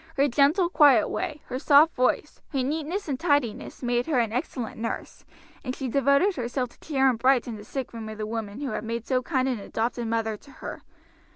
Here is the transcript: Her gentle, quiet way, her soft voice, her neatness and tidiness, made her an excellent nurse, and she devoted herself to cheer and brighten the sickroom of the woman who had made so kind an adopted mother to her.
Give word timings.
Her 0.17 0.27
gentle, 0.27 0.67
quiet 0.67 1.09
way, 1.09 1.43
her 1.45 1.59
soft 1.59 1.93
voice, 1.93 2.41
her 2.49 2.63
neatness 2.63 3.07
and 3.07 3.19
tidiness, 3.19 3.83
made 3.83 4.07
her 4.07 4.17
an 4.17 4.31
excellent 4.33 4.79
nurse, 4.81 5.25
and 5.63 5.75
she 5.75 5.87
devoted 5.87 6.35
herself 6.37 6.69
to 6.69 6.79
cheer 6.79 7.07
and 7.07 7.19
brighten 7.19 7.55
the 7.55 7.61
sickroom 7.63 8.09
of 8.11 8.17
the 8.17 8.25
woman 8.25 8.61
who 8.61 8.71
had 8.71 8.83
made 8.83 9.05
so 9.05 9.21
kind 9.21 9.47
an 9.47 9.59
adopted 9.59 10.07
mother 10.07 10.37
to 10.37 10.51
her. 10.53 10.81